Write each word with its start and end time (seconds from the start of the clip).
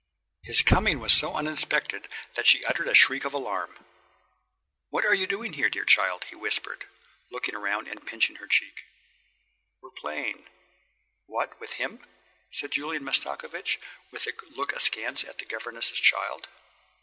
His 0.41 0.63
coming 0.63 0.99
was 0.99 1.13
so 1.13 1.35
unexpected 1.35 2.07
that 2.33 2.47
she 2.47 2.65
uttered 2.65 2.87
a 2.87 2.95
shriek 2.95 3.23
of 3.23 3.35
alarm. 3.35 3.85
"What 4.89 5.05
are 5.05 5.13
you 5.13 5.27
doing 5.27 5.53
here, 5.53 5.69
dear 5.69 5.85
child?" 5.85 6.23
he 6.23 6.35
whispered, 6.35 6.85
looking 7.29 7.53
around 7.53 7.87
and 7.87 8.03
pinching 8.03 8.37
her 8.37 8.47
cheek. 8.47 8.73
"We're 9.79 9.91
playing." 9.91 10.47
"What, 11.27 11.59
with 11.59 11.73
him?" 11.73 12.03
said 12.51 12.71
Julian 12.71 13.03
Mastakovich 13.03 13.77
with 14.11 14.25
a 14.25 14.31
look 14.55 14.73
askance 14.73 15.23
at 15.23 15.37
the 15.37 15.45
governess's 15.45 15.99
child. 15.99 16.47